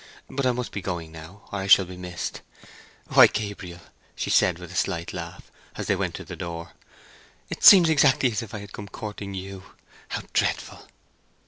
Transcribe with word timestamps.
But 0.27 0.47
I 0.47 0.51
must 0.51 0.71
be 0.71 0.81
going 0.81 1.11
now, 1.11 1.47
or 1.51 1.59
I 1.59 1.67
shall 1.67 1.85
be 1.85 1.95
missed. 1.95 2.41
Why 3.09 3.27
Gabriel," 3.27 3.81
she 4.15 4.31
said, 4.31 4.57
with 4.57 4.71
a 4.71 4.75
slight 4.75 5.13
laugh, 5.13 5.51
as 5.75 5.85
they 5.85 5.95
went 5.95 6.15
to 6.15 6.23
the 6.23 6.35
door, 6.35 6.71
"it 7.51 7.63
seems 7.63 7.87
exactly 7.87 8.31
as 8.31 8.41
if 8.41 8.55
I 8.55 8.61
had 8.61 8.73
come 8.73 8.87
courting 8.87 9.35
you—how 9.35 10.23
dreadful!" 10.33 10.87